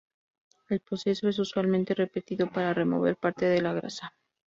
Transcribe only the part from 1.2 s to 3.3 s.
es usualmente repetido para remover